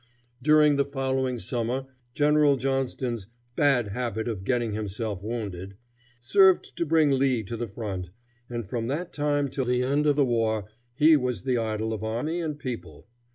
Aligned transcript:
During 0.41 0.77
the 0.77 0.85
following 0.85 1.37
summer 1.37 1.85
General 2.15 2.57
Johnston's 2.57 3.27
"bad 3.55 3.89
habit 3.89 4.27
of 4.27 4.43
getting 4.43 4.73
himself 4.73 5.21
wounded" 5.21 5.75
served 6.19 6.75
to 6.77 6.87
bring 6.87 7.11
Lee 7.11 7.43
to 7.43 7.55
the 7.55 7.67
front, 7.67 8.09
and 8.49 8.67
from 8.67 8.87
that 8.87 9.13
time 9.13 9.47
till 9.47 9.65
the 9.65 9.83
end 9.83 10.07
of 10.07 10.15
the 10.15 10.25
war 10.25 10.65
he 10.95 11.15
was 11.15 11.43
the 11.43 11.59
idol 11.59 11.93
of 11.93 12.03
army 12.03 12.41
and 12.41 12.57
people. 12.57 13.05